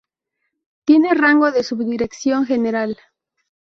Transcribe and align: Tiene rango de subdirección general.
Tiene 0.83 1.13
rango 1.13 1.51
de 1.51 1.61
subdirección 1.63 2.47
general. 2.47 2.97